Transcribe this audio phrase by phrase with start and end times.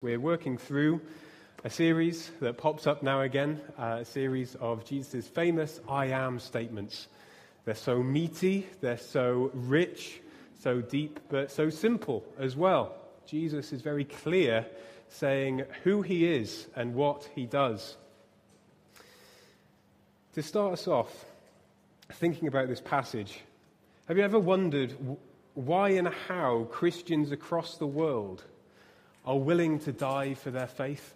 [0.00, 1.00] We're working through
[1.64, 6.38] a series that pops up now again, uh, a series of Jesus' famous I am
[6.38, 7.08] statements.
[7.64, 10.20] They're so meaty, they're so rich,
[10.60, 12.94] so deep, but so simple as well.
[13.26, 14.66] Jesus is very clear
[15.08, 17.96] saying who he is and what he does.
[20.34, 21.24] To start us off,
[22.12, 23.40] thinking about this passage,
[24.06, 24.94] have you ever wondered
[25.54, 28.44] why and how Christians across the world
[29.24, 31.14] are willing to die for their faith?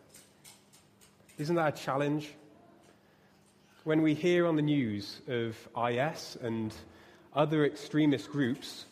[1.39, 2.33] Isn't that a challenge?
[3.85, 6.73] When we hear on the news of IS and
[7.35, 8.85] other extremist groups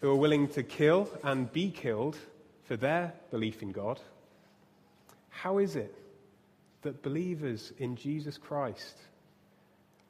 [0.00, 2.16] who are willing to kill and be killed
[2.64, 4.00] for their belief in God,
[5.28, 5.94] how is it
[6.82, 8.96] that believers in Jesus Christ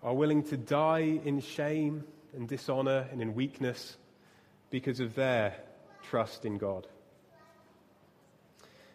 [0.02, 2.04] are willing to die in shame
[2.36, 3.96] and dishonor and in weakness
[4.70, 5.54] because of their
[6.08, 6.86] trust in God?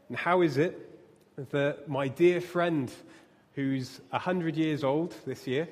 [0.10, 0.90] And how is it
[1.52, 2.92] that my dear friend,
[3.54, 5.68] who's 100 years old this year,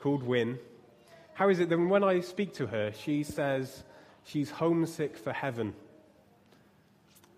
[0.00, 0.58] called Win,
[1.34, 3.82] how is it that when I speak to her, she says
[4.24, 5.74] she's homesick for heaven?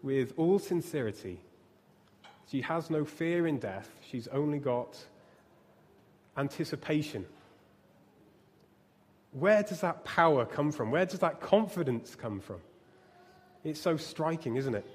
[0.02, 1.40] With all sincerity,
[2.50, 4.98] she has no fear in death, she's only got
[6.36, 7.24] anticipation.
[9.32, 10.90] Where does that power come from?
[10.90, 12.60] Where does that confidence come from?
[13.64, 14.86] It's so striking, isn't it?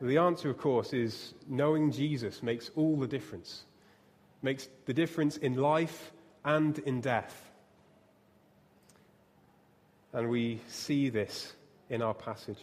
[0.00, 3.64] The answer, of course, is knowing Jesus makes all the difference,
[4.42, 6.12] makes the difference in life
[6.44, 7.50] and in death.
[10.12, 11.54] And we see this
[11.88, 12.60] in our passage.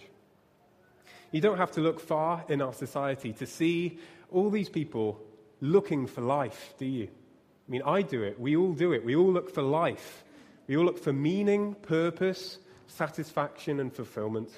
[1.32, 3.98] You don't have to look far in our society to see
[4.32, 5.20] all these people
[5.62, 7.06] looking for life, do you?
[7.06, 8.40] I mean, I do it.
[8.40, 9.04] We all do it.
[9.04, 10.24] We all look for life.
[10.68, 14.52] We all look for meaning, purpose, satisfaction, and fulfillment.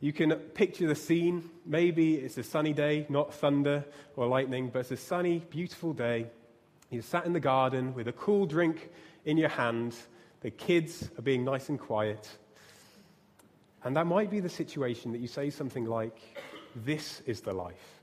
[0.00, 1.50] You can picture the scene.
[1.66, 3.84] Maybe it's a sunny day, not thunder
[4.16, 6.26] or lightning, but it's a sunny, beautiful day.
[6.88, 8.90] You're sat in the garden with a cool drink
[9.24, 9.94] in your hand.
[10.40, 12.28] The kids are being nice and quiet.
[13.84, 16.16] And that might be the situation that you say something like,
[16.74, 18.00] This is the life.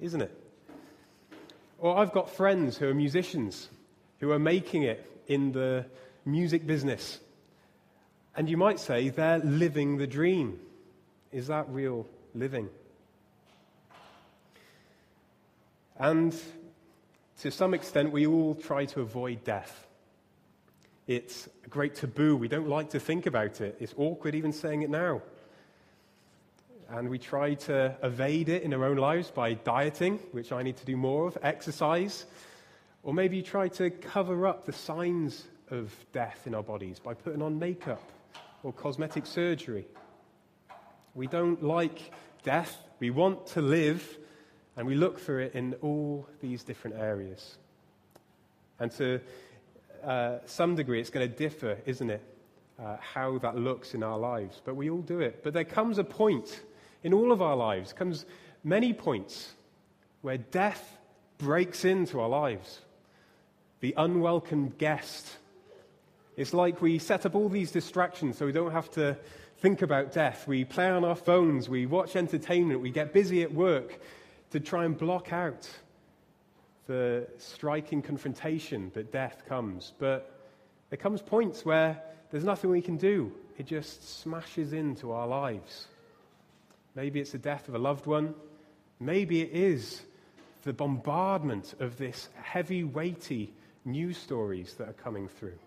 [0.00, 0.44] Isn't it?
[1.78, 3.68] Or I've got friends who are musicians
[4.20, 5.86] who are making it in the
[6.24, 7.20] music business.
[8.38, 10.60] And you might say they're living the dream.
[11.32, 12.06] Is that real
[12.36, 12.68] living?
[15.98, 16.32] And
[17.40, 19.88] to some extent, we all try to avoid death.
[21.08, 22.36] It's a great taboo.
[22.36, 23.76] We don't like to think about it.
[23.80, 25.20] It's awkward even saying it now.
[26.90, 30.76] And we try to evade it in our own lives by dieting, which I need
[30.76, 32.24] to do more of, exercise,
[33.02, 37.14] or maybe you try to cover up the signs of death in our bodies by
[37.14, 38.12] putting on makeup
[38.62, 39.86] or cosmetic surgery.
[41.14, 42.76] We don't like death.
[43.00, 44.18] We want to live,
[44.76, 47.58] and we look for it in all these different areas.
[48.80, 49.20] And to
[50.04, 52.22] uh, some degree, it's going to differ, isn't it,
[52.78, 54.60] uh, how that looks in our lives.
[54.64, 55.42] But we all do it.
[55.42, 56.62] But there comes a point
[57.02, 58.26] in all of our lives, comes
[58.64, 59.52] many points
[60.22, 60.98] where death
[61.38, 62.80] breaks into our lives.
[63.80, 65.38] The unwelcome guest
[66.38, 69.18] it's like we set up all these distractions so we don't have to
[69.56, 70.46] think about death.
[70.46, 73.98] We play on our phones, we watch entertainment, we get busy at work
[74.52, 75.68] to try and block out
[76.86, 79.92] the striking confrontation that death comes.
[79.98, 80.32] But
[80.90, 82.00] there comes points where
[82.30, 83.32] there's nothing we can do.
[83.58, 85.88] It just smashes into our lives.
[86.94, 88.32] Maybe it's the death of a loved one.
[89.00, 90.02] Maybe it is
[90.62, 93.52] the bombardment of this heavy, weighty
[93.84, 95.58] news stories that are coming through.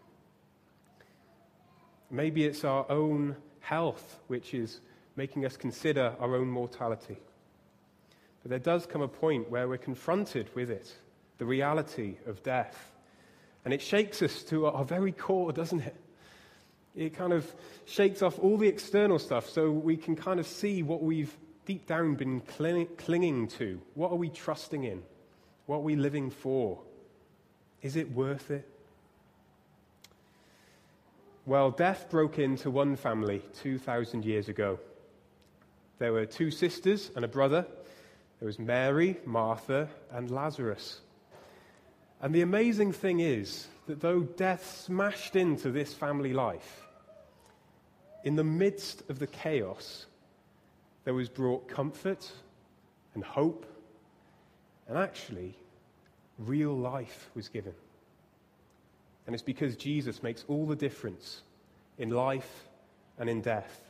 [2.11, 4.81] Maybe it's our own health which is
[5.15, 7.17] making us consider our own mortality.
[8.43, 10.93] But there does come a point where we're confronted with it,
[11.37, 12.91] the reality of death.
[13.63, 15.95] And it shakes us to our very core, doesn't it?
[16.95, 17.49] It kind of
[17.85, 21.35] shakes off all the external stuff so we can kind of see what we've
[21.65, 23.79] deep down been clinging to.
[23.93, 25.03] What are we trusting in?
[25.67, 26.81] What are we living for?
[27.81, 28.67] Is it worth it?
[31.47, 34.77] Well, death broke into one family 2,000 years ago.
[35.97, 37.65] There were two sisters and a brother.
[38.39, 41.01] There was Mary, Martha, and Lazarus.
[42.21, 46.83] And the amazing thing is that though death smashed into this family life,
[48.23, 50.05] in the midst of the chaos,
[51.05, 52.31] there was brought comfort
[53.15, 53.65] and hope,
[54.87, 55.55] and actually,
[56.37, 57.73] real life was given.
[59.25, 61.43] And it's because Jesus makes all the difference
[61.97, 62.67] in life
[63.17, 63.81] and in death.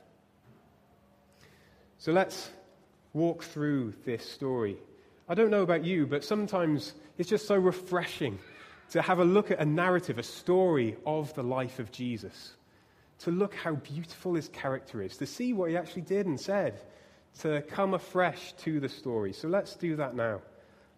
[1.98, 2.50] So let's
[3.13, 4.78] walk through this story.
[5.30, 8.39] I don't know about you, but sometimes it's just so refreshing
[8.89, 12.56] to have a look at a narrative, a story of the life of Jesus,
[13.19, 16.81] to look how beautiful his character is, to see what he actually did and said,
[17.39, 19.31] to come afresh to the story.
[19.31, 20.42] So let's do that now.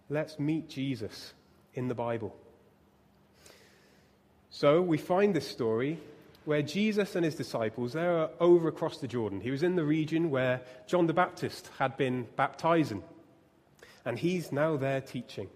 [0.09, 1.33] Let's meet Jesus
[1.75, 2.35] in the Bible.
[4.55, 5.97] So we find this story
[6.45, 9.41] where Jesus and his disciples, they are over across the Jordan.
[9.41, 13.01] He was in the region where John the Baptist had been baptizing,
[14.05, 15.49] and he's now there teaching.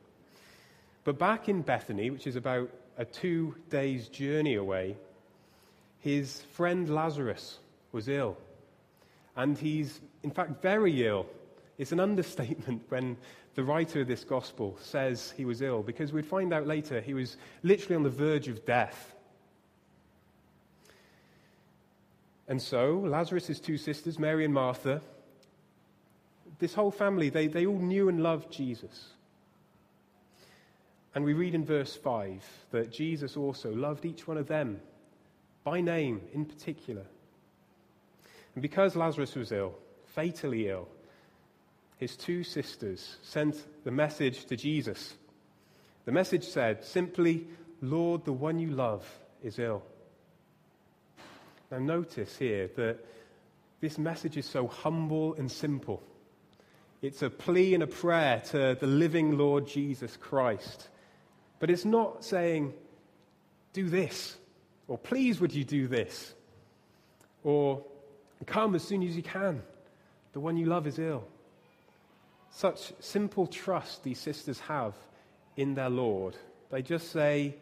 [1.03, 4.97] But back in Bethany, which is about a two days' journey away,
[5.99, 7.59] his friend Lazarus
[7.91, 8.35] was ill.
[9.35, 11.27] And he's, in fact, very ill.
[11.77, 13.17] It's an understatement when
[13.57, 17.15] the writer of this gospel says he was ill, because we'd find out later he
[17.15, 19.15] was literally on the verge of death.
[22.47, 25.01] And so, Lazarus' two sisters, Mary and Martha,
[26.59, 29.07] this whole family, they, they all knew and loved Jesus.
[31.15, 34.79] And we read in verse 5 that Jesus also loved each one of them
[35.63, 37.05] by name in particular.
[38.53, 39.73] And because Lazarus was ill,
[40.05, 40.87] fatally ill,
[41.97, 45.13] his two sisters sent the message to Jesus.
[46.05, 47.47] The message said simply,
[47.81, 49.05] Lord, the one you love
[49.43, 49.83] is ill.
[51.71, 52.97] Now, notice here that
[53.81, 56.01] this message is so humble and simple.
[57.01, 60.87] It's a plea and a prayer to the living Lord Jesus Christ.
[61.59, 62.73] But it's not saying,
[63.73, 64.37] do this,
[64.87, 66.33] or please would you do this,
[67.43, 67.83] or
[68.45, 69.61] come as soon as you can.
[70.33, 71.23] The one you love is ill.
[72.49, 74.93] Such simple trust these sisters have
[75.55, 76.35] in their Lord.
[76.69, 77.55] They just say,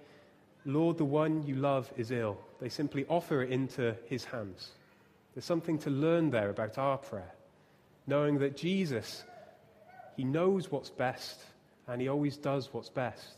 [0.65, 2.37] Lord, the one you love is ill.
[2.59, 4.71] They simply offer it into his hands.
[5.33, 7.33] There's something to learn there about our prayer,
[8.07, 9.23] knowing that Jesus,
[10.15, 11.41] he knows what's best
[11.87, 13.35] and he always does what's best.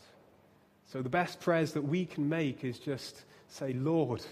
[0.86, 4.22] So the best prayers that we can make is just say, Lord,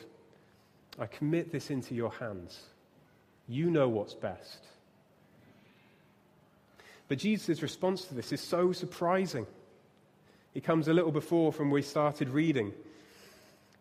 [0.98, 2.60] I commit this into your hands.
[3.48, 4.64] You know what's best.
[7.08, 9.46] But Jesus' response to this is so surprising.
[10.54, 12.72] It comes a little before from where we started reading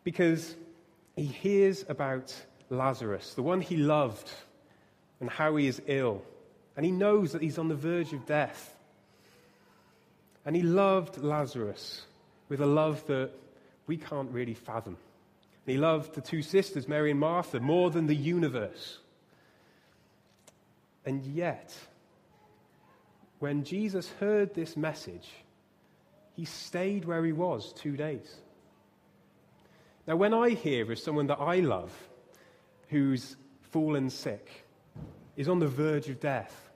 [0.04, 0.56] because
[1.16, 2.36] he hears about
[2.70, 4.30] Lazarus, the one he loved,
[5.20, 6.22] and how he is ill.
[6.76, 8.76] And he knows that he's on the verge of death.
[10.46, 12.06] And he loved Lazarus
[12.50, 13.32] with a love that
[13.88, 14.98] we can't really fathom.
[15.66, 19.00] And he loved the two sisters, Mary and Martha, more than the universe.
[21.06, 21.76] And yet,
[23.40, 25.30] when Jesus heard this message,
[26.36, 28.36] he stayed where he was two days.
[30.08, 31.92] Now, when I hear of someone that I love
[32.90, 33.36] who's
[33.72, 34.66] fallen sick,
[35.36, 36.70] is on the verge of death,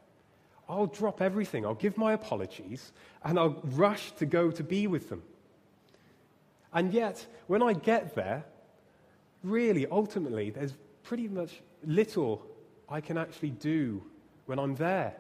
[0.68, 1.66] I'll drop everything.
[1.66, 2.92] I'll give my apologies
[3.24, 5.24] and I'll rush to go to be with them.
[6.74, 8.46] And yet, when I get there,
[9.44, 12.46] really, ultimately, there's pretty much little
[12.88, 14.04] I can actually do
[14.46, 15.16] when I'm there.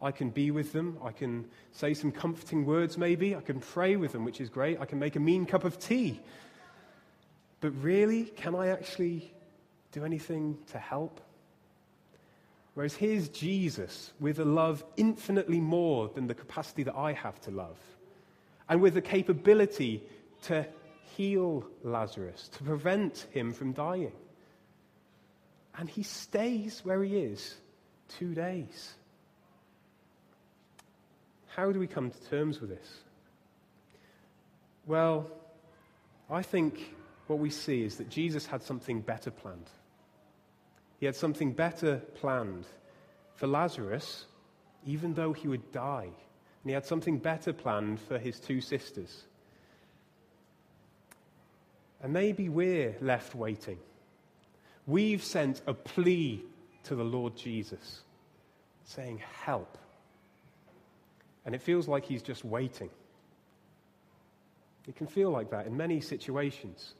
[0.00, 0.98] I can be with them.
[1.02, 3.34] I can say some comforting words, maybe.
[3.34, 4.80] I can pray with them, which is great.
[4.80, 6.20] I can make a mean cup of tea
[7.60, 9.32] but really, can I actually
[9.92, 11.20] do anything to help?
[12.74, 17.50] Whereas here's Jesus with a love infinitely more than the capacity that I have to
[17.50, 17.78] love,
[18.68, 20.02] and with the capability
[20.42, 20.66] to
[21.16, 24.12] heal Lazarus, to prevent him from dying.
[25.76, 27.56] And he stays where he is
[28.08, 28.94] two days.
[31.58, 33.00] How do we come to terms with this?
[34.86, 35.26] Well,
[36.30, 36.94] I think
[37.26, 39.68] what we see is that Jesus had something better planned.
[41.00, 42.64] He had something better planned
[43.34, 44.26] for Lazarus,
[44.86, 46.04] even though he would die.
[46.04, 49.24] And he had something better planned for his two sisters.
[52.00, 53.78] And maybe we're left waiting.
[54.86, 56.40] We've sent a plea
[56.84, 58.02] to the Lord Jesus
[58.84, 59.76] saying, Help.
[61.48, 62.90] And it feels like he's just waiting.
[64.86, 66.92] It can feel like that in many situations.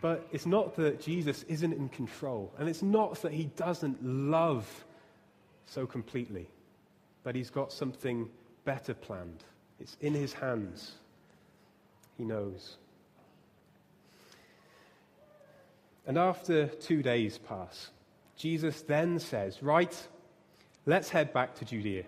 [0.00, 4.66] But it's not that Jesus isn't in control, and it's not that he doesn't love
[5.66, 6.48] so completely,
[7.22, 8.28] but he's got something
[8.64, 9.44] better planned.
[9.78, 10.94] It's in his hands.
[12.18, 12.76] He knows.
[16.08, 17.90] And after two days pass,
[18.36, 19.96] Jesus then says, Right,
[20.86, 22.06] let's head back to Judea.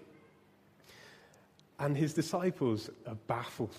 [1.78, 3.74] And his disciples are baffled.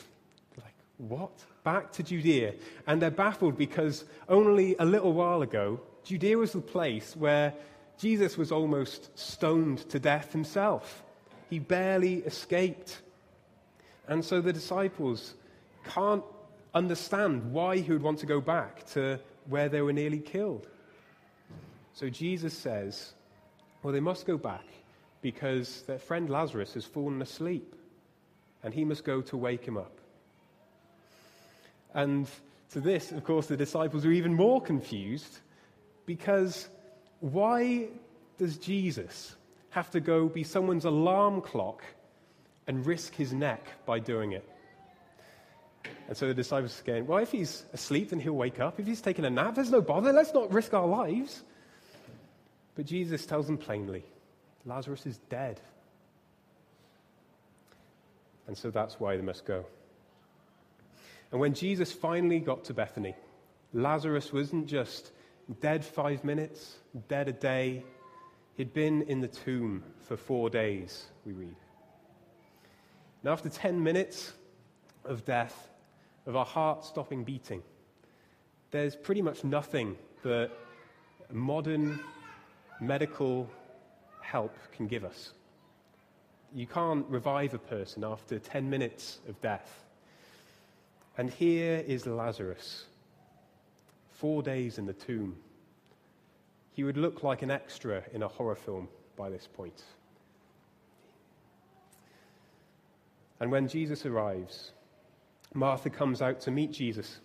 [0.58, 1.32] Like, what?
[1.68, 2.54] back to Judea.
[2.88, 7.54] And they're baffled because only a little while ago, Judea was the place where
[7.98, 11.04] Jesus was almost stoned to death himself.
[11.50, 13.02] He barely escaped.
[14.08, 15.34] And so the disciples
[15.84, 16.24] can't
[16.74, 20.70] understand why he would want to go back to where they were nearly killed.
[21.92, 23.12] So Jesus says,
[23.84, 24.68] well, they must go back
[25.22, 27.76] because their friend Lazarus has fallen asleep
[28.64, 29.92] and he must go to wake him up.
[31.94, 32.28] And
[32.72, 35.40] to this, of course, the disciples are even more confused
[36.06, 36.68] because
[37.20, 37.88] why
[38.38, 39.36] does Jesus
[39.70, 41.84] have to go be someone's alarm clock
[42.68, 44.48] and risk his neck by doing it?
[46.08, 48.80] And so the disciples are going, well, if he's asleep, then he'll wake up.
[48.80, 50.14] If he's taking a nap, there's no bother.
[50.14, 51.44] Let's not risk our lives.
[52.76, 54.04] But Jesus tells them plainly
[54.66, 55.60] Lazarus is dead.
[58.48, 59.66] And so that's why they must go.
[61.32, 63.16] And when Jesus finally got to Bethany,
[63.74, 65.12] Lazarus wasn't just
[65.60, 66.78] dead five minutes,
[67.08, 67.84] dead a day.
[68.56, 71.56] He'd been in the tomb for four days, we read.
[73.24, 74.34] Now, after 10 minutes
[75.04, 75.70] of death,
[76.26, 77.62] of our heart stopping beating,
[78.72, 80.52] there's pretty much nothing that
[81.32, 82.00] modern
[82.80, 83.50] medical
[84.22, 85.34] help can give us.
[86.58, 89.86] You can't revive a person after 10 minutes of death.
[91.16, 92.86] And here is Lazarus,
[94.14, 95.36] four days in the tomb.
[96.74, 99.84] He would look like an extra in a horror film by this point.
[103.40, 104.72] And when Jesus arrives,
[105.54, 107.20] Martha comes out to meet Jesus.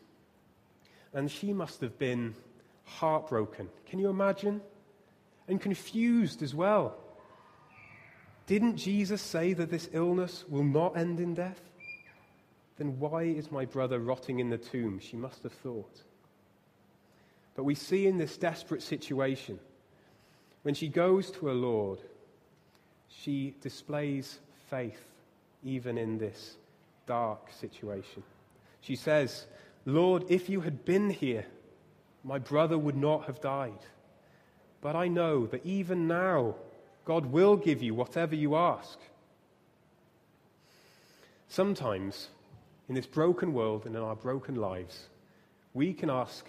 [1.14, 2.34] And she must have been
[2.84, 3.70] heartbroken.
[3.86, 4.60] Can you imagine?
[5.48, 6.98] And confused as well.
[8.46, 11.60] Didn't Jesus say that this illness will not end in death?
[12.76, 14.98] Then why is my brother rotting in the tomb?
[14.98, 16.02] She must have thought.
[17.54, 19.58] But we see in this desperate situation,
[20.62, 21.98] when she goes to her Lord,
[23.08, 24.38] she displays
[24.70, 25.00] faith
[25.64, 26.56] even in this
[27.06, 28.22] dark situation.
[28.80, 29.46] She says,
[29.84, 31.46] Lord, if you had been here,
[32.24, 33.84] my brother would not have died.
[34.80, 36.56] But I know that even now,
[37.04, 38.98] God will give you whatever you ask.
[41.48, 42.28] Sometimes,
[42.88, 45.08] in this broken world and in our broken lives,
[45.74, 46.46] we can ask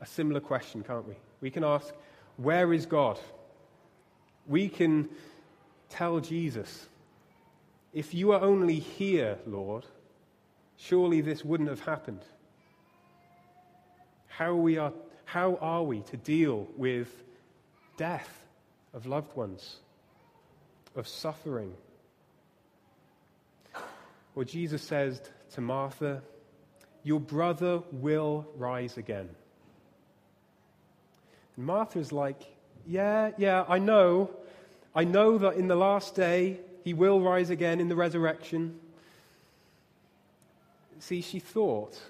[0.00, 1.14] a similar question, can't we?
[1.40, 1.92] We can ask,
[2.36, 3.18] Where is God?
[4.46, 5.08] We can
[5.88, 6.86] tell Jesus,
[7.92, 9.84] If you are only here, Lord,
[10.76, 12.22] surely this wouldn't have happened.
[14.28, 14.92] How, we are,
[15.24, 17.08] how are we to deal with
[17.96, 18.44] death
[18.92, 19.78] of loved ones,
[20.96, 21.74] of suffering?
[24.34, 25.20] Well, Jesus says
[25.52, 26.22] to Martha,
[27.04, 29.28] Your brother will rise again.
[31.56, 32.42] And Martha's like,
[32.86, 34.30] Yeah, yeah, I know.
[34.94, 38.78] I know that in the last day he will rise again in the resurrection.
[40.98, 42.00] See, she thought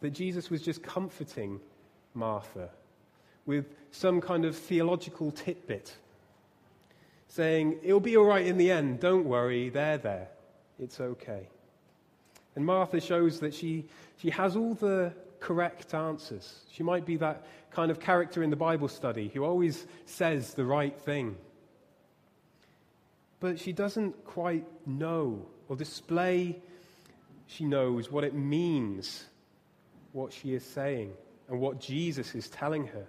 [0.00, 1.60] that Jesus was just comforting
[2.14, 2.70] Martha
[3.46, 5.96] with some kind of theological tidbit,
[7.32, 9.00] saying, It'll be all right in the end.
[9.00, 9.70] Don't worry.
[9.70, 10.28] They're there.
[10.78, 11.48] It's okay.
[12.54, 13.86] And Martha shows that she,
[14.18, 16.60] she has all the correct answers.
[16.70, 20.64] She might be that kind of character in the Bible study who always says the
[20.64, 21.36] right thing.
[23.40, 26.60] But she doesn't quite know or display,
[27.46, 29.24] she knows what it means,
[30.12, 31.12] what she is saying,
[31.48, 33.06] and what Jesus is telling her.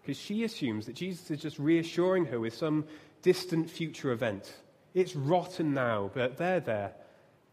[0.00, 2.84] Because she assumes that Jesus is just reassuring her with some
[3.26, 4.54] distant future event.
[4.94, 6.92] It's rotten now, but they're there.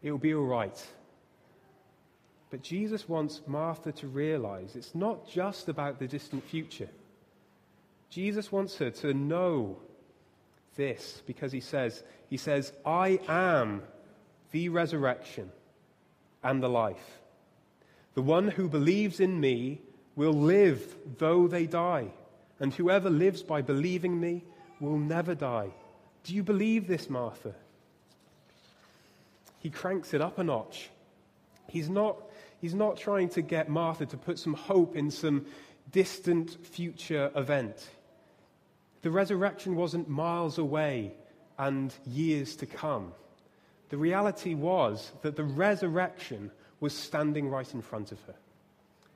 [0.04, 0.86] It'll be all right.
[2.48, 6.88] But Jesus wants Martha to realize it's not just about the distant future.
[8.08, 9.76] Jesus wants her to know
[10.76, 13.82] this because he says, he says, I am
[14.52, 15.50] the resurrection
[16.44, 17.18] and the life.
[18.14, 19.80] The one who believes in me
[20.14, 22.12] will live though they die,
[22.60, 24.44] and whoever lives by believing me
[24.84, 25.70] will never die.
[26.22, 27.54] Do you believe this, Martha?
[29.58, 30.90] He cranks it up a notch.
[31.68, 32.16] He's not
[32.64, 35.44] He's not trying to get Martha to put some hope in some
[35.92, 37.90] distant future event.
[39.02, 41.12] The resurrection wasn't miles away
[41.58, 43.12] and years to come.
[43.90, 46.50] The reality was that the resurrection
[46.80, 48.34] was standing right in front of her.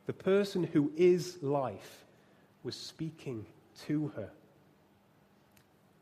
[0.04, 2.04] The person who is life
[2.62, 3.46] was speaking
[3.86, 4.28] to her.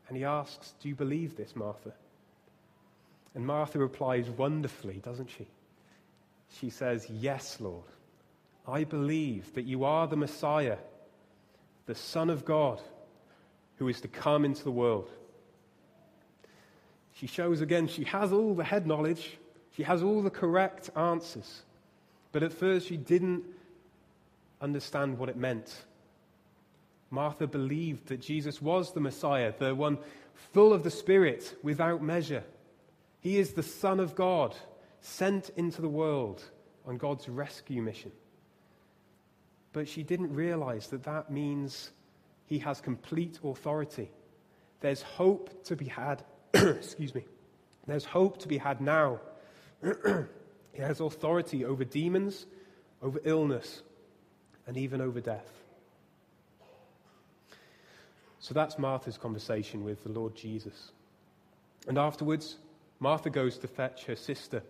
[0.07, 1.93] And he asks, Do you believe this, Martha?
[3.35, 5.47] And Martha replies wonderfully, doesn't she?
[6.49, 7.83] she says, Yes, Lord.
[8.67, 10.77] I believe that you are the Messiah,
[11.85, 12.81] the Son of God,
[13.77, 15.09] who is to come into the world.
[17.13, 19.37] She shows again she has all the head knowledge,
[19.75, 21.63] she has all the correct answers.
[22.31, 23.43] But at first, she didn't
[24.61, 25.85] understand what it meant.
[27.09, 29.97] Martha believed that Jesus was the Messiah, the one
[30.33, 32.43] full of the Spirit, without measure.
[33.19, 34.55] He is the Son of God,
[35.01, 36.43] sent into the world
[36.85, 38.11] on God's rescue mission.
[39.73, 41.91] But she didn't realize that that means
[42.45, 44.09] he has complete authority.
[44.81, 46.23] There's hope to be had.
[46.53, 47.25] excuse me.
[47.85, 49.19] There's hope to be had now.
[49.83, 52.45] he has authority over demons,
[53.01, 53.81] over illness,
[54.65, 55.47] and even over death.
[58.47, 60.93] So that's Martha's conversation with the Lord Jesus.
[61.85, 62.55] And afterwards,
[63.01, 64.63] Martha goes to fetch her sister.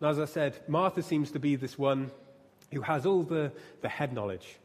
[0.00, 2.12] And as I said, Martha seems to be this one
[2.72, 3.50] who has all the,
[3.80, 4.58] the head knowledge.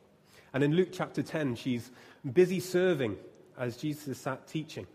[0.53, 1.89] And in Luke chapter 10, she's
[2.33, 3.17] busy serving
[3.57, 4.85] as Jesus is sat teaching.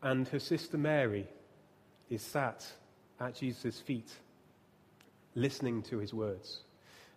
[0.00, 1.26] And her sister Mary
[2.08, 2.64] is sat
[3.18, 4.12] at Jesus' feet,
[5.34, 6.60] listening to his words.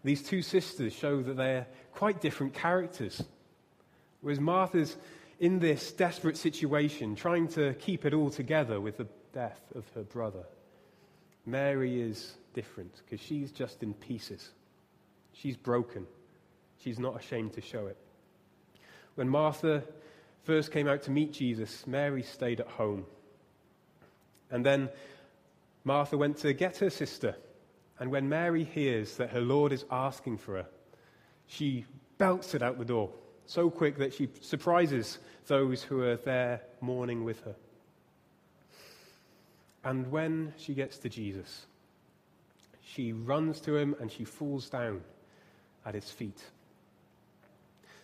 [0.04, 3.24] These two sisters show that they're quite different characters.
[4.22, 4.96] Whereas Martha's
[5.40, 10.04] in this desperate situation, trying to keep it all together with the death of her
[10.04, 10.44] brother.
[11.48, 14.52] Mary is different because she's just in pieces.
[15.34, 16.06] She's broken.
[16.84, 17.98] She's not ashamed to show it.
[19.16, 19.84] When Martha
[20.44, 23.06] first came out to meet Jesus, Mary stayed at home.
[24.52, 24.90] And then
[25.84, 27.36] Martha went to get her sister.
[28.00, 30.68] And when Mary hears that her Lord is asking for her,
[31.48, 31.86] she
[32.20, 33.10] belts it out the door
[33.52, 37.56] so quick that she surprises those who are there mourning with her.
[39.84, 41.66] And when she gets to Jesus,
[42.82, 45.02] she runs to him and she falls down
[45.86, 46.42] at his feet.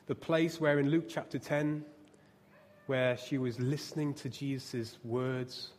[0.07, 1.85] The place where in Luke chapter 10,
[2.87, 5.69] where she was listening to Jesus' words,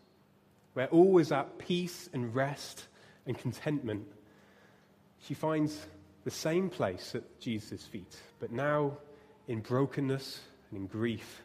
[0.73, 2.87] where all was at peace and rest
[3.27, 4.07] and contentment,
[5.21, 5.79] she finds
[6.25, 8.97] the same place at Jesus' feet, but now
[9.49, 11.43] in brokenness and in grief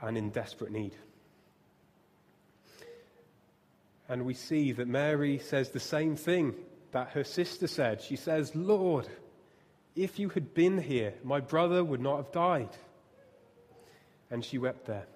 [0.00, 0.96] and in desperate need.
[4.08, 6.54] And we see that Mary says the same thing
[6.90, 8.02] that her sister said.
[8.02, 9.06] She says, Lord,
[9.94, 12.70] if you had been here, my brother would not have died.
[14.30, 15.06] And she wept there.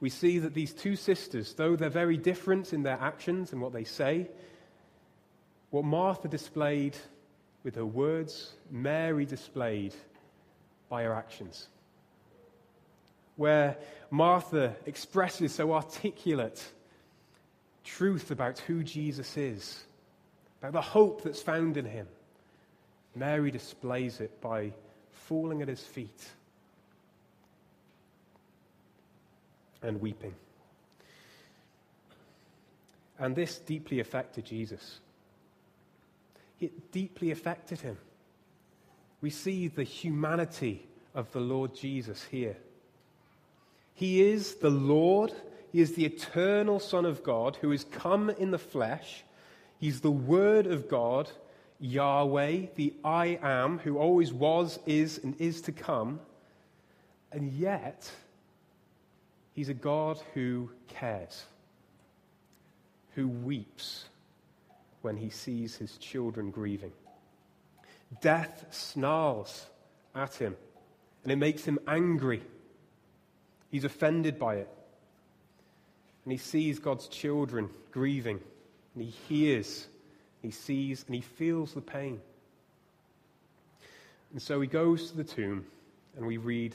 [0.00, 3.72] We see that these two sisters, though they're very different in their actions and what
[3.72, 4.28] they say,
[5.70, 6.96] what Martha displayed
[7.64, 9.94] with her words, Mary displayed
[10.88, 11.68] by her actions.
[13.36, 13.76] Where
[14.10, 16.62] Martha expresses so articulate
[17.84, 19.84] truth about who Jesus is,
[20.60, 22.06] about the hope that's found in him,
[23.14, 24.72] Mary displays it by
[25.10, 26.28] falling at his feet
[29.82, 30.34] and weeping.
[33.18, 35.00] And this deeply affected Jesus
[36.62, 37.98] it deeply affected him.
[39.20, 42.56] We see the humanity of the Lord Jesus here.
[43.94, 45.32] He is the Lord,
[45.70, 49.24] He is the eternal Son of God who has come in the flesh.
[49.78, 51.30] He's the Word of God,
[51.78, 56.20] Yahweh, the I am, who always was, is, and is to come.
[57.30, 58.10] And yet,
[59.54, 61.44] He's a God who cares,
[63.14, 64.06] who weeps
[65.02, 66.92] when he sees his children grieving.
[68.20, 69.66] Death snarls
[70.14, 70.56] at him,
[71.22, 72.42] and it makes him angry.
[73.70, 74.68] He's offended by it.
[76.24, 78.40] And he sees God's children grieving,
[78.94, 79.86] and he hears,
[80.40, 82.20] he sees, and he feels the pain.
[84.32, 85.66] And so he goes to the tomb,
[86.16, 86.74] and we read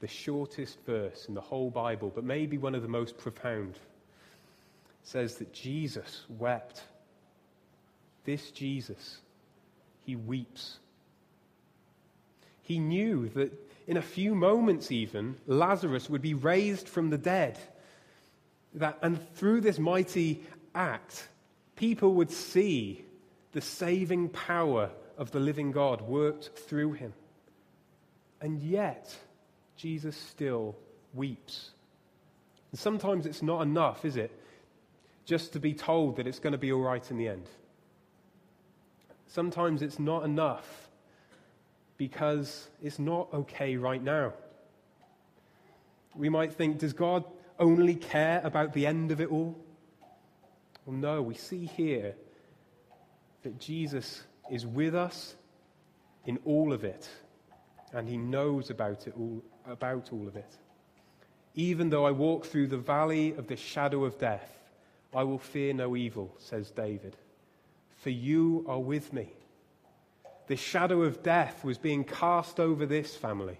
[0.00, 3.74] the shortest verse in the whole Bible, but maybe one of the most profound.
[3.74, 6.82] It says that Jesus wept
[8.24, 9.18] this Jesus,
[10.04, 10.78] he weeps.
[12.62, 13.52] He knew that
[13.86, 17.58] in a few moments, even, Lazarus would be raised from the dead.
[18.74, 20.42] That, and through this mighty
[20.74, 21.28] act,
[21.76, 23.04] people would see
[23.52, 27.12] the saving power of the living God worked through him.
[28.40, 29.14] And yet,
[29.76, 30.76] Jesus still
[31.12, 31.70] weeps.
[32.72, 34.32] And sometimes it's not enough, is it?
[35.24, 37.46] Just to be told that it's going to be all right in the end.
[39.34, 40.88] Sometimes it's not enough
[41.96, 44.32] because it's not okay right now.
[46.14, 47.24] We might think, does God
[47.58, 49.58] only care about the end of it all?
[50.86, 52.14] Well, no, we see here
[53.42, 55.34] that Jesus is with us
[56.26, 57.08] in all of it.
[57.94, 60.58] and he knows about it all about all of it.
[61.54, 64.50] Even though I walk through the valley of the shadow of death,
[65.14, 67.16] I will fear no evil, says David,
[68.04, 69.32] for you are with me.
[70.46, 73.58] The shadow of death was being cast over this family,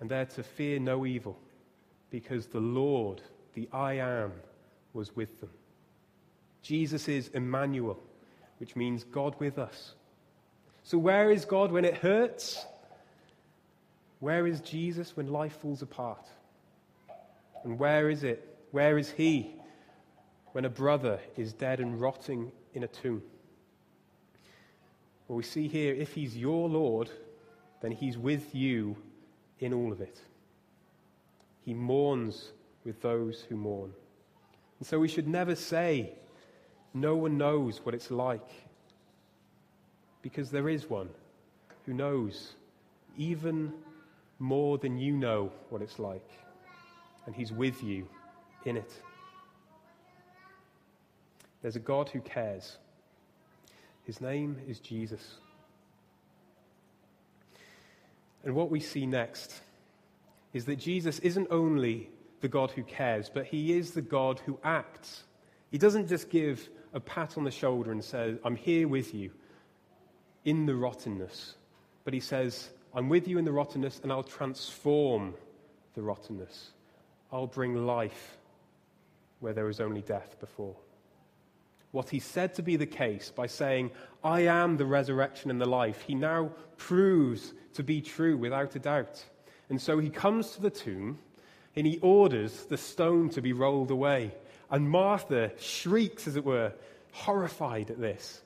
[0.00, 1.38] and they're to fear no evil,
[2.08, 3.20] because the Lord,
[3.52, 4.32] the I am,
[4.94, 5.50] was with them.
[6.62, 8.00] Jesus is Emmanuel,
[8.56, 9.92] which means God with us.
[10.82, 12.64] So, where is God when it hurts?
[14.20, 16.26] Where is Jesus when life falls apart?
[17.62, 18.56] And where is it?
[18.70, 19.54] Where is He
[20.52, 23.22] when a brother is dead and rotting in a tomb?
[25.28, 27.10] Well, we see here if He's your Lord,
[27.80, 28.96] then He's with you
[29.60, 30.20] in all of it.
[31.64, 32.50] He mourns
[32.84, 33.92] with those who mourn.
[34.78, 36.12] And so we should never say,
[36.92, 38.48] No one knows what it's like.
[40.22, 41.08] Because there is one
[41.86, 42.54] who knows,
[43.16, 43.72] even
[44.38, 46.28] more than you know what it's like.
[47.26, 48.08] And He's with you
[48.64, 48.92] in it.
[51.62, 52.76] There's a God who cares.
[54.04, 55.36] His name is Jesus.
[58.44, 59.60] And what we see next
[60.52, 64.58] is that Jesus isn't only the God who cares, but he is the God who
[64.64, 65.22] acts.
[65.70, 69.30] He doesn't just give a pat on the shoulder and say, I'm here with you
[70.44, 71.54] in the rottenness,
[72.04, 75.34] but he says, I'm with you in the rottenness, and I'll transform
[75.94, 76.72] the rottenness.
[77.32, 78.36] I'll bring life
[79.40, 80.76] where there was only death before.
[81.92, 83.90] What he said to be the case by saying,
[84.24, 88.78] I am the resurrection and the life, he now proves to be true without a
[88.78, 89.24] doubt.
[89.68, 91.18] And so he comes to the tomb
[91.76, 94.34] and he orders the stone to be rolled away.
[94.70, 96.72] And Martha shrieks, as it were,
[97.12, 98.40] horrified at this.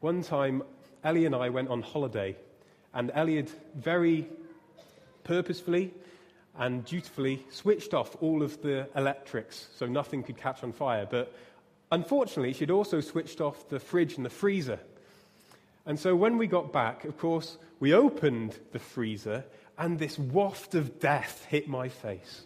[0.00, 0.62] One time,
[1.04, 2.36] Ellie and I went on holiday
[2.94, 4.28] and Elliot very
[5.24, 5.92] purposefully
[6.58, 11.06] and dutifully switched off all of the electrics so nothing could catch on fire.
[11.08, 11.34] But
[11.90, 14.80] unfortunately, she'd also switched off the fridge and the freezer.
[15.84, 19.44] And so when we got back, of course, we opened the freezer
[19.78, 22.42] and this waft of death hit my face.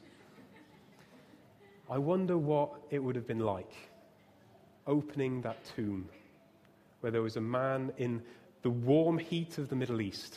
[1.88, 3.72] I wonder what it would have been like
[4.86, 6.08] opening that tomb
[7.00, 8.22] where there was a man in
[8.62, 10.36] the warm heat of the Middle East.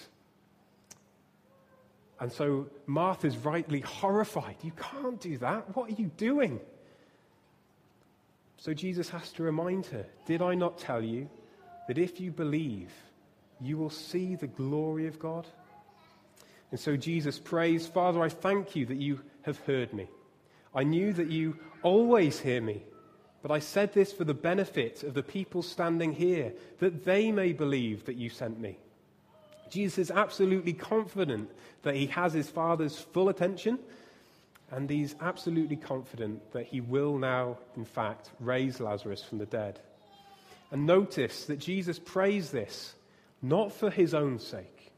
[2.19, 4.55] And so Martha's rightly horrified.
[4.61, 5.75] You can't do that.
[5.75, 6.61] What are you doing?
[8.63, 11.29] So Jesus has to remind her Did I not tell you
[11.89, 12.93] that if you believe,
[13.59, 15.45] you will see the glory of God?
[16.71, 20.07] And so Jesus prays, Father, I thank you that you have heard me.
[20.73, 22.83] I knew that you always hear me.
[23.41, 27.51] But I said this for the benefit of the people standing here, that they may
[27.51, 28.77] believe that you sent me.
[29.69, 33.77] Jesus is absolutely confident that he has his Father's full attention,
[34.73, 39.79] and he's absolutely confident that he will now, in fact, raise Lazarus from the dead.
[40.71, 42.95] And notice that Jesus prays this
[43.39, 44.91] not for his own sake,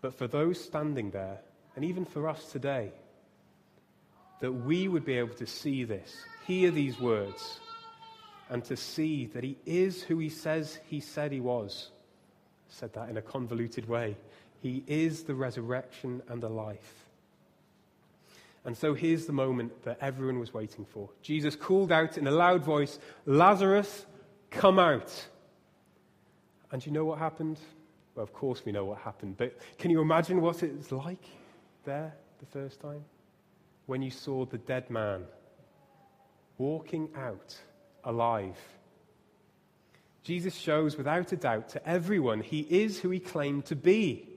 [0.00, 1.40] but for those standing there,
[1.74, 2.92] and even for us today,
[4.40, 6.14] that we would be able to see this
[6.46, 7.58] hear these words
[8.48, 11.90] and to see that he is who he says he said he was.
[12.70, 14.16] I said that in a convoluted way.
[14.62, 17.07] He is the resurrection and the life.
[18.64, 21.08] And so here's the moment that everyone was waiting for.
[21.22, 24.06] Jesus called out in a loud voice, Lazarus,
[24.50, 25.26] come out.
[26.70, 27.58] And you know what happened?
[28.14, 31.24] Well, of course we know what happened, but can you imagine what it was like
[31.84, 33.04] there the first time?
[33.86, 35.24] When you saw the dead man
[36.58, 37.56] walking out
[38.04, 38.58] alive.
[40.22, 44.28] Jesus shows without a doubt to everyone he is who he claimed to be.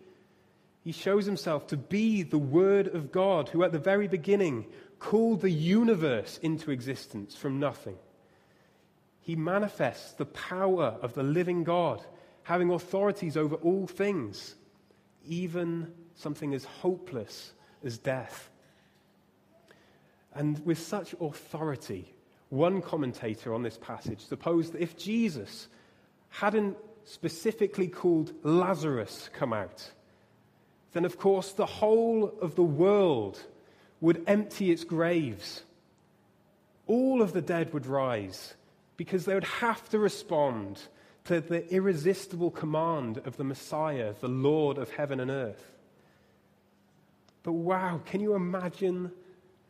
[0.83, 4.65] He shows himself to be the Word of God, who at the very beginning
[4.99, 7.97] called the universe into existence from nothing.
[9.19, 12.03] He manifests the power of the living God,
[12.43, 14.55] having authorities over all things,
[15.27, 18.49] even something as hopeless as death.
[20.33, 22.11] And with such authority,
[22.49, 25.67] one commentator on this passage supposed that if Jesus
[26.29, 29.91] hadn't specifically called Lazarus come out,
[30.93, 33.39] then of course the whole of the world
[33.99, 35.63] would empty its graves.
[36.87, 38.55] All of the dead would rise
[38.97, 40.81] because they would have to respond
[41.25, 45.71] to the irresistible command of the Messiah, the Lord of heaven and earth.
[47.43, 49.11] But wow, can you imagine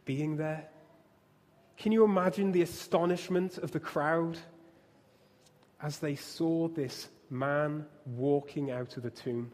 [0.05, 0.67] being there?
[1.77, 4.37] Can you imagine the astonishment of the crowd
[5.81, 9.51] as they saw this man walking out of the tomb?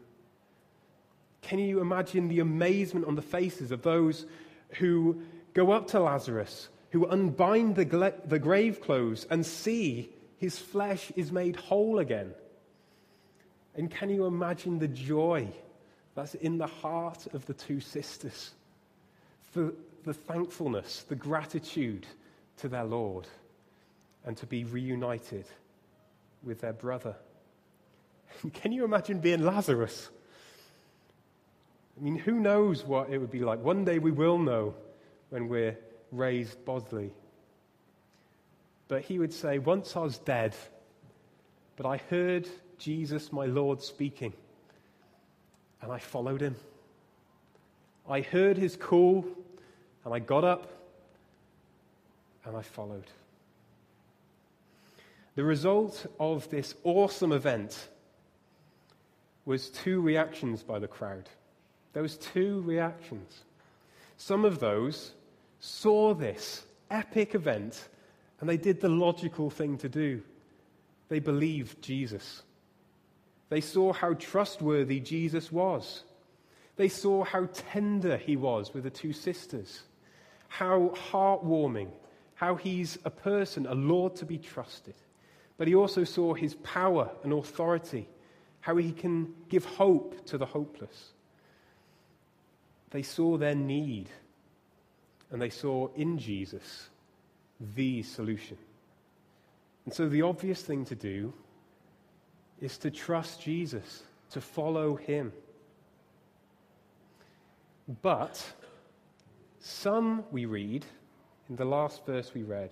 [1.42, 4.26] Can you imagine the amazement on the faces of those
[4.78, 5.22] who
[5.54, 11.32] go up to Lazarus, who unbind the, the grave clothes and see his flesh is
[11.32, 12.34] made whole again?
[13.74, 15.48] And can you imagine the joy
[16.14, 18.50] that's in the heart of the two sisters
[19.52, 19.72] for
[20.04, 22.06] the thankfulness, the gratitude
[22.56, 23.28] to their Lord,
[24.24, 25.46] and to be reunited
[26.42, 27.14] with their brother?
[28.52, 30.10] Can you imagine being Lazarus?
[31.98, 33.62] I mean, who knows what it would be like?
[33.62, 34.74] One day we will know
[35.30, 35.76] when we're
[36.12, 37.10] raised bodily.
[38.86, 40.54] But he would say, Once I was dead,
[41.76, 44.32] but I heard Jesus, my Lord, speaking,
[45.82, 46.56] and I followed him.
[48.08, 49.26] I heard his call,
[50.04, 50.70] and I got up,
[52.44, 53.06] and I followed.
[55.34, 57.88] The result of this awesome event
[59.44, 61.28] was two reactions by the crowd.
[61.98, 63.42] There was two reactions.
[64.18, 65.14] Some of those
[65.58, 67.88] saw this epic event
[68.38, 70.22] and they did the logical thing to do.
[71.08, 72.44] They believed Jesus.
[73.48, 76.04] They saw how trustworthy Jesus was.
[76.76, 79.82] They saw how tender he was with the two sisters,
[80.46, 81.90] how heartwarming,
[82.36, 84.94] how he's a person, a Lord to be trusted.
[85.56, 88.08] But he also saw his power and authority,
[88.60, 91.14] how he can give hope to the hopeless.
[92.90, 94.08] They saw their need,
[95.30, 96.88] and they saw in Jesus
[97.74, 98.56] the solution.
[99.84, 101.32] And so the obvious thing to do
[102.60, 105.32] is to trust Jesus, to follow him.
[108.02, 108.44] But
[109.60, 110.84] some, we read
[111.48, 112.70] in the last verse we read,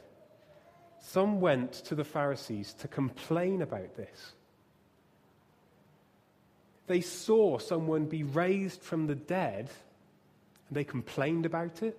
[1.00, 4.33] some went to the Pharisees to complain about this.
[6.87, 9.70] They saw someone be raised from the dead
[10.68, 11.98] and they complained about it.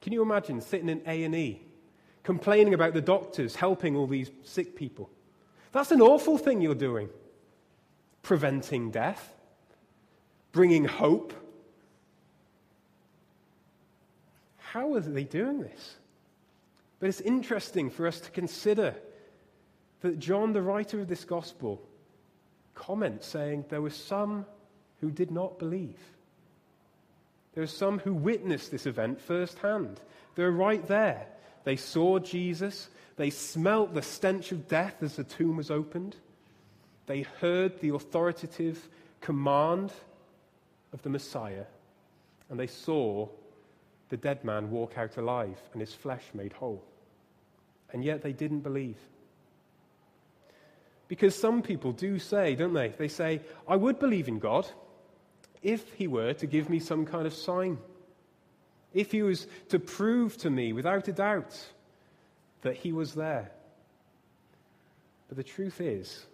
[0.00, 1.62] Can you imagine sitting in A&E
[2.22, 5.10] complaining about the doctors helping all these sick people?
[5.72, 7.08] That's an awful thing you're doing.
[8.22, 9.34] Preventing death,
[10.52, 11.32] bringing hope.
[14.58, 15.96] How are they doing this?
[16.98, 18.94] But it's interesting for us to consider
[20.00, 21.82] that John, the writer of this gospel,
[22.74, 24.46] comments saying there were some
[25.00, 25.98] who did not believe.
[27.54, 30.00] There are some who witnessed this event firsthand.
[30.34, 31.26] They're right there.
[31.64, 32.88] They saw Jesus.
[33.16, 36.16] They smelt the stench of death as the tomb was opened.
[37.06, 38.88] They heard the authoritative
[39.20, 39.92] command
[40.92, 41.64] of the Messiah.
[42.50, 43.28] And they saw
[44.08, 46.84] the dead man walk out alive and his flesh made whole.
[47.92, 48.98] And yet they didn't believe.
[51.06, 52.88] Because some people do say, don't they?
[52.88, 54.66] They say, I would believe in God
[55.64, 57.78] if he were to give me some kind of sign,
[58.92, 61.58] if he was to prove to me without a doubt
[62.62, 63.50] that he was there.
[65.28, 66.24] But the truth is,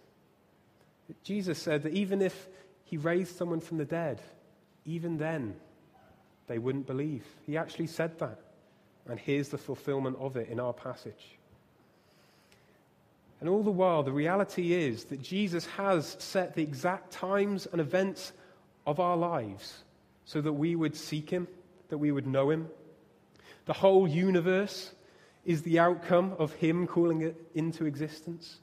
[1.07, 2.47] that Jesus said that even if
[2.83, 4.21] he raised someone from the dead,
[4.85, 5.55] even then
[6.47, 7.25] they wouldn't believe.
[7.47, 8.39] He actually said that.
[9.07, 11.37] And here's the fulfillment of it in our passage.
[13.39, 17.81] And all the while, the reality is that Jesus has set the exact times and
[17.81, 18.33] events
[18.85, 19.83] of our lives
[20.25, 21.47] so that we would seek Him,
[21.89, 22.69] that we would know Him.
[23.65, 24.91] The whole universe
[25.45, 28.59] is the outcome of Him calling it into existence.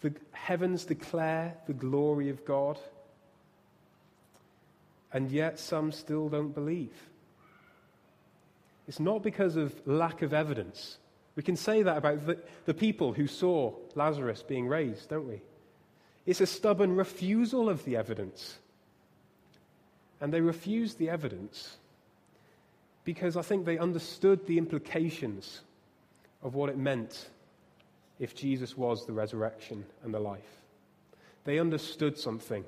[0.00, 2.78] The heavens declare the glory of God.
[5.12, 6.94] And yet, some still don't believe.
[8.88, 10.98] It's not because of lack of evidence.
[11.36, 15.40] We can say that about the, the people who saw Lazarus being raised, don't we?
[16.26, 18.58] It's a stubborn refusal of the evidence.
[20.24, 21.76] And they refused the evidence
[23.04, 25.60] because I think they understood the implications
[26.42, 27.28] of what it meant
[28.18, 30.62] if Jesus was the resurrection and the life.
[31.44, 32.64] They understood something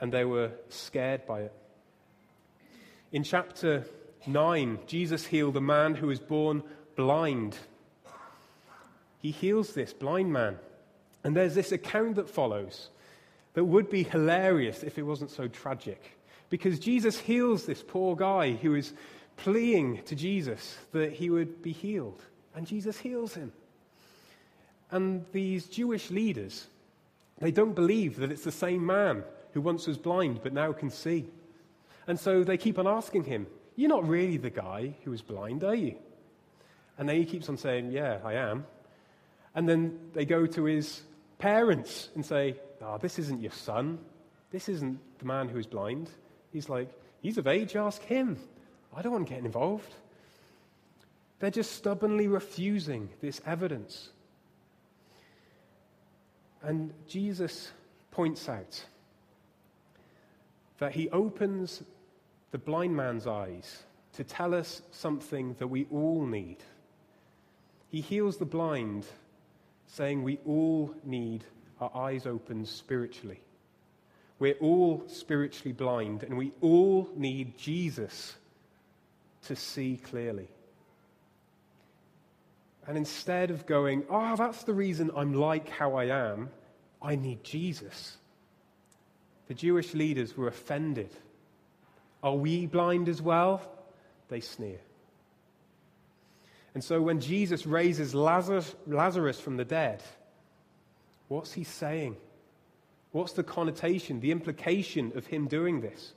[0.00, 1.52] and they were scared by it.
[3.10, 3.84] In chapter
[4.24, 6.62] 9, Jesus healed a man who was born
[6.94, 7.56] blind.
[9.18, 10.58] He heals this blind man.
[11.24, 12.90] And there's this account that follows
[13.54, 16.18] that would be hilarious if it wasn't so tragic.
[16.50, 18.92] Because Jesus heals this poor guy who is
[19.36, 22.20] pleading to Jesus that he would be healed.
[22.54, 23.52] And Jesus heals him.
[24.90, 26.66] And these Jewish leaders,
[27.38, 30.90] they don't believe that it's the same man who once was blind but now can
[30.90, 31.26] see.
[32.06, 35.62] And so they keep on asking him, You're not really the guy who was blind,
[35.62, 35.96] are you?
[36.98, 38.66] And then he keeps on saying, Yeah, I am.
[39.54, 41.02] And then they go to his
[41.38, 43.98] parents and say, Oh, this isn't your son.
[44.50, 46.10] This isn't the man who is blind.
[46.52, 46.88] He's like,
[47.22, 48.38] he's of age, ask him.
[48.94, 49.94] I don't want to get involved.
[51.38, 54.10] They're just stubbornly refusing this evidence.
[56.62, 57.70] And Jesus
[58.10, 58.84] points out
[60.78, 61.82] that he opens
[62.50, 63.84] the blind man's eyes
[64.14, 66.58] to tell us something that we all need.
[67.90, 69.06] He heals the blind,
[69.86, 71.44] saying we all need
[71.80, 73.40] our eyes opened spiritually.
[74.40, 78.34] We're all spiritually blind, and we all need Jesus
[79.44, 80.48] to see clearly.
[82.86, 86.48] And instead of going, oh, that's the reason I'm like how I am,
[87.02, 88.16] I need Jesus.
[89.48, 91.10] The Jewish leaders were offended.
[92.22, 93.60] Are we blind as well?
[94.28, 94.80] They sneer.
[96.72, 100.02] And so when Jesus raises Lazarus, Lazarus from the dead,
[101.28, 102.16] what's he saying?
[103.12, 106.12] What's the connotation, the implication of him doing this?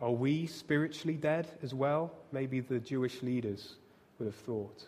[0.00, 2.12] Are we spiritually dead as well?
[2.32, 3.76] Maybe the Jewish leaders
[4.18, 4.84] would have thought.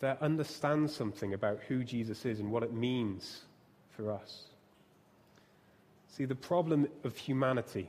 [0.00, 3.42] They understand something about who Jesus is and what it means
[3.90, 4.44] for us.
[6.08, 7.88] See, the problem of humanity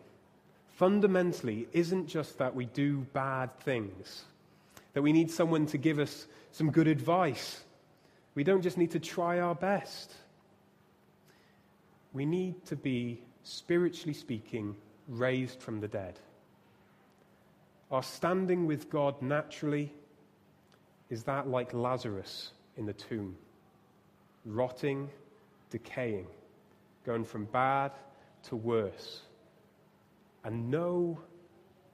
[0.76, 4.24] fundamentally isn't just that we do bad things,
[4.94, 7.64] that we need someone to give us some good advice.
[8.38, 10.14] We don't just need to try our best.
[12.14, 14.76] We need to be spiritually speaking,
[15.08, 16.20] raised from the dead.
[17.90, 19.92] Our standing with God naturally
[21.10, 23.36] is that like Lazarus in the tomb,
[24.46, 25.10] rotting,
[25.72, 26.28] decaying,
[27.08, 27.92] going from bad
[28.50, 29.22] to worse,
[30.44, 31.20] and no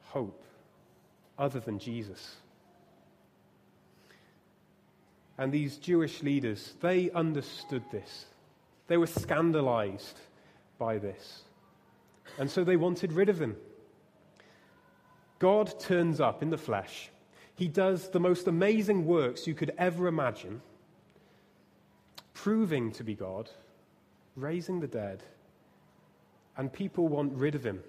[0.02, 0.44] hope
[1.40, 2.36] other than Jesus.
[5.38, 8.26] And these Jewish leaders, they understood this.
[8.88, 10.20] They were scandalized
[10.78, 11.42] by this.
[12.38, 13.56] And so they wanted rid of him.
[15.40, 17.10] God turns up in the flesh.
[17.56, 20.62] He does the most amazing works you could ever imagine,
[22.34, 23.50] proving to be God,
[24.36, 25.24] raising the dead,
[26.58, 27.84] and people want rid of him,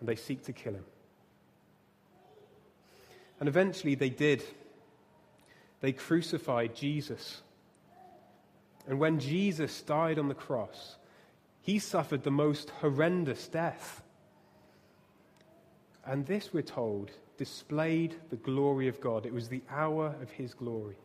[0.00, 0.84] and they seek to kill him.
[3.40, 4.42] And eventually they did.
[5.80, 7.42] They crucified Jesus.
[8.86, 10.96] And when Jesus died on the cross,
[11.60, 14.02] he suffered the most horrendous death.
[16.04, 19.26] And this, we're told, displayed the glory of God.
[19.26, 20.96] It was the hour of his glory.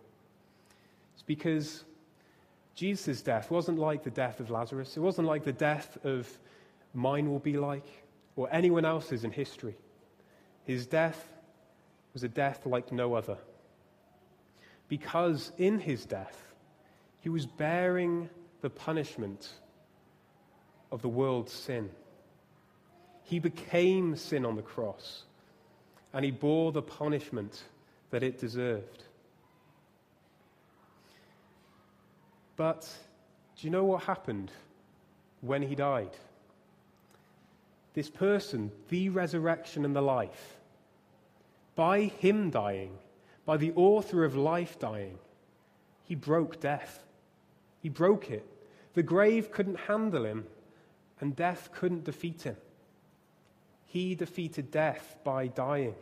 [1.15, 1.83] It's because
[2.75, 6.29] Jesus' death wasn't like the death of Lazarus, it wasn't like the death of
[6.93, 7.85] mine will be like,
[8.35, 9.75] or anyone else's in history.
[10.63, 11.27] His death
[12.13, 13.37] was a death like no other.
[14.91, 16.51] Because in his death,
[17.21, 19.47] he was bearing the punishment
[20.91, 21.89] of the world's sin.
[23.23, 25.23] He became sin on the cross,
[26.11, 27.63] and he bore the punishment
[28.09, 29.05] that it deserved.
[32.57, 32.81] But
[33.55, 34.51] do you know what happened
[35.39, 36.17] when he died?
[37.93, 40.57] This person, the resurrection and the life,
[41.77, 42.97] by him dying,
[43.51, 45.19] by the author of life dying,
[46.05, 47.03] he broke death.
[47.81, 48.45] He broke it.
[48.93, 50.45] The grave couldn't handle him
[51.19, 52.55] and death couldn't defeat him.
[53.87, 55.95] He defeated death by dying.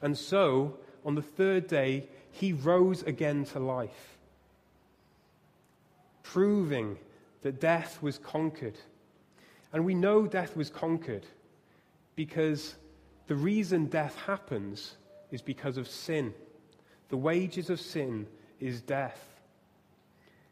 [0.00, 4.16] And so, on the third day, he rose again to life,
[6.22, 6.96] proving
[7.42, 8.78] that death was conquered.
[9.74, 11.26] And we know death was conquered
[12.16, 12.76] because
[13.26, 14.96] the reason death happens
[15.30, 16.34] is because of sin.
[17.08, 18.26] The wages of sin
[18.58, 19.18] is death.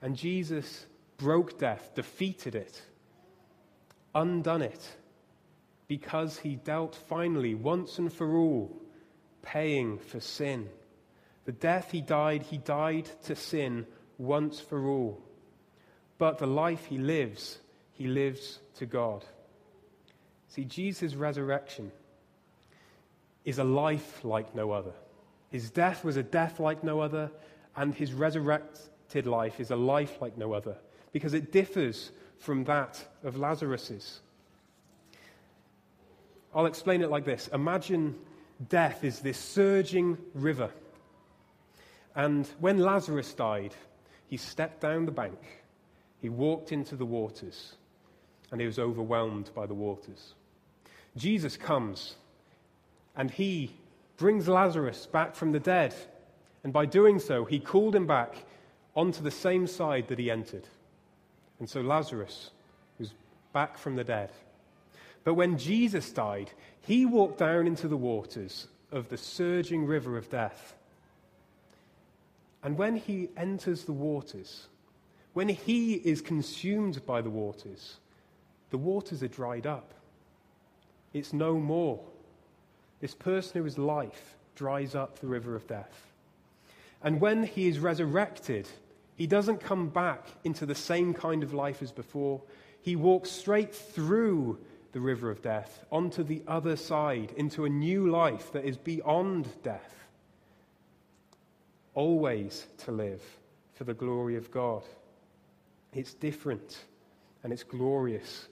[0.02, 0.86] And Jesus
[1.16, 2.80] broke death, defeated it,
[4.14, 4.96] undone it,
[5.88, 8.80] because he dealt finally, once and for all,
[9.42, 10.68] paying for sin.
[11.44, 13.86] The death he died, he died to sin
[14.18, 15.22] once for all.
[16.18, 17.58] But the life he lives,
[17.92, 19.24] he lives to God.
[20.48, 21.90] See, Jesus' resurrection
[23.48, 24.92] is a life like no other.
[25.50, 27.30] His death was a death like no other,
[27.76, 30.76] and his resurrected life is a life like no other
[31.12, 34.20] because it differs from that of Lazarus's.
[36.54, 38.16] I'll explain it like this Imagine
[38.68, 40.70] death is this surging river.
[42.14, 43.74] And when Lazarus died,
[44.26, 45.38] he stepped down the bank,
[46.20, 47.76] he walked into the waters,
[48.52, 50.34] and he was overwhelmed by the waters.
[51.16, 52.16] Jesus comes,
[53.18, 53.72] and he
[54.16, 55.94] brings Lazarus back from the dead.
[56.64, 58.36] And by doing so, he called him back
[58.94, 60.66] onto the same side that he entered.
[61.58, 62.50] And so Lazarus
[62.98, 63.12] was
[63.52, 64.30] back from the dead.
[65.24, 70.30] But when Jesus died, he walked down into the waters of the surging river of
[70.30, 70.76] death.
[72.62, 74.66] And when he enters the waters,
[75.32, 77.98] when he is consumed by the waters,
[78.70, 79.92] the waters are dried up.
[81.12, 82.00] It's no more.
[83.00, 86.12] This person who is life dries up the river of death.
[87.02, 88.68] And when he is resurrected,
[89.14, 92.42] he doesn't come back into the same kind of life as before.
[92.80, 94.58] He walks straight through
[94.92, 99.46] the river of death onto the other side, into a new life that is beyond
[99.62, 99.94] death.
[101.94, 103.22] Always to live
[103.74, 104.82] for the glory of God.
[105.92, 106.84] It's different
[107.42, 108.46] and it's glorious.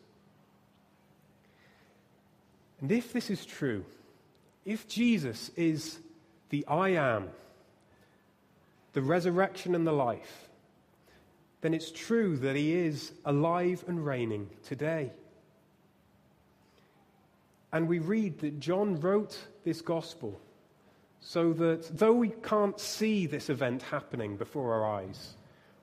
[2.81, 3.85] And if this is true,
[4.67, 5.99] if Jesus is
[6.51, 7.29] the I am,
[8.93, 10.49] the resurrection and the life,
[11.61, 15.13] then it's true that he is alive and reigning today.
[17.73, 20.39] And we read that John wrote this gospel
[21.21, 25.35] so that though we can't see this event happening before our eyes,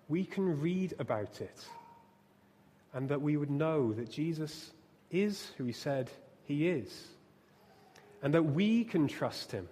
[0.09, 1.65] we can read about it
[2.93, 4.71] and that we would know that Jesus
[5.09, 6.09] is who he said
[6.45, 7.07] he is
[8.23, 9.67] and that we can trust him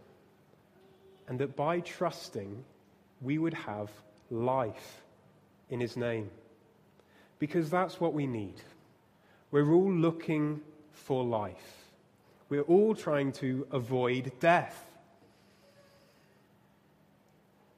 [1.28, 2.64] and that by trusting
[3.22, 3.90] we would have
[4.30, 5.02] life
[5.70, 6.30] in his name
[7.40, 8.56] because that's what we need.
[9.50, 11.88] We're all looking for life.
[12.50, 14.86] We're all trying to avoid death.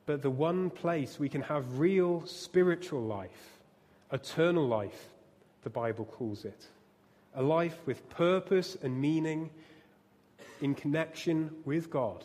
[0.06, 3.60] But the one place we can have real spiritual life,
[4.12, 5.08] eternal life,
[5.62, 6.68] the Bible calls it,
[7.36, 9.50] a life with purpose and meaning
[10.62, 12.24] in connection with God,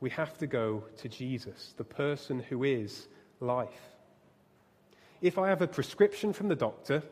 [0.00, 3.08] we have to go to Jesus, the person who is
[3.40, 3.90] life.
[5.22, 7.02] If I have a prescription from the doctor,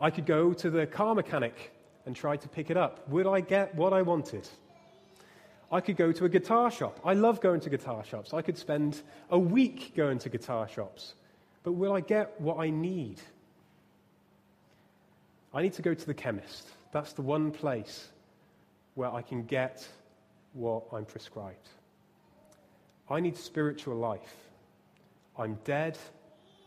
[0.00, 1.72] I could go to the car mechanic
[2.06, 3.08] and try to pick it up.
[3.08, 4.48] Would I get what I wanted?
[5.70, 6.98] I could go to a guitar shop.
[7.04, 8.34] I love going to guitar shops.
[8.34, 11.14] I could spend a week going to guitar shops.
[11.62, 13.20] But will I get what I need?
[15.54, 16.68] I need to go to the chemist.
[16.90, 18.08] That's the one place
[18.94, 19.86] where I can get
[20.52, 21.68] what I'm prescribed.
[23.08, 24.34] I need spiritual life.
[25.38, 25.98] I'm dead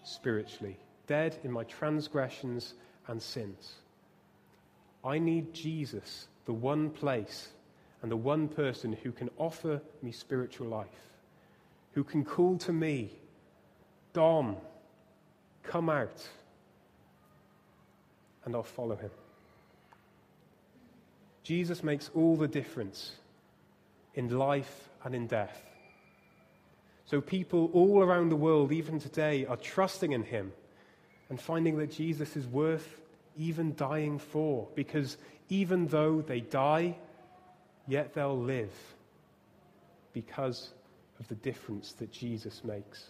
[0.04, 2.74] spiritually, dead in my transgressions
[3.08, 3.74] and sins.
[5.04, 7.50] I need Jesus, the one place
[8.02, 10.88] and the one person who can offer me spiritual life,
[11.94, 13.12] who can call to me,
[14.14, 14.58] Dom,
[15.64, 16.28] come out,
[18.46, 19.10] and I'll follow him.
[21.46, 23.12] Jesus makes all the difference
[24.16, 25.62] in life and in death.
[27.06, 30.52] So people all around the world, even today, are trusting in him
[31.30, 33.00] and finding that Jesus is worth
[33.38, 35.18] even dying for, because
[35.50, 36.98] even though they die,
[37.88, 38.74] yet they'll live
[40.14, 40.72] because
[41.20, 43.10] of the difference that Jesus makes.